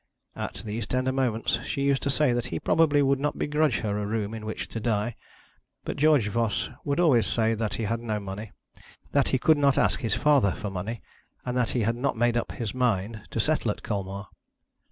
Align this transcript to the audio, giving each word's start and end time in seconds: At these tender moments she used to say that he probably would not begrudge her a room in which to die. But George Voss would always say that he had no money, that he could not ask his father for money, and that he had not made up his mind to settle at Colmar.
At 0.35 0.63
these 0.65 0.87
tender 0.87 1.11
moments 1.11 1.59
she 1.63 1.83
used 1.83 2.01
to 2.01 2.09
say 2.09 2.33
that 2.33 2.47
he 2.47 2.59
probably 2.59 3.03
would 3.03 3.19
not 3.19 3.37
begrudge 3.37 3.81
her 3.81 3.99
a 3.99 4.05
room 4.07 4.33
in 4.33 4.47
which 4.47 4.67
to 4.69 4.79
die. 4.79 5.15
But 5.85 5.95
George 5.97 6.27
Voss 6.27 6.71
would 6.83 6.99
always 6.99 7.27
say 7.27 7.53
that 7.53 7.75
he 7.75 7.83
had 7.83 7.99
no 7.99 8.19
money, 8.19 8.51
that 9.11 9.29
he 9.29 9.37
could 9.37 9.59
not 9.59 9.77
ask 9.77 9.99
his 9.99 10.15
father 10.15 10.53
for 10.53 10.71
money, 10.71 11.03
and 11.45 11.55
that 11.55 11.69
he 11.77 11.81
had 11.81 11.95
not 11.97 12.17
made 12.17 12.35
up 12.35 12.53
his 12.53 12.73
mind 12.73 13.27
to 13.29 13.39
settle 13.39 13.69
at 13.69 13.83
Colmar. 13.83 14.25